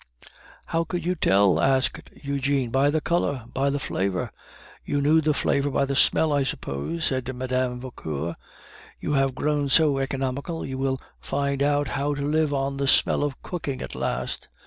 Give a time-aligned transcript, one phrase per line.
[0.65, 2.71] "How could you tell?" asked Eugene.
[2.71, 4.31] "By the color, by the flavor."
[4.83, 7.79] "You knew the flavor by the smell, I suppose," said Mme.
[7.79, 8.35] Vauquer.
[8.99, 13.21] "You have grown so economical, you will find out how to live on the smell
[13.21, 14.47] of cooking at last."